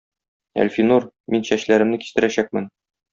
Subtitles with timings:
[0.61, 2.71] Әлфинур, мин чәчләремне кистерәчәкмен.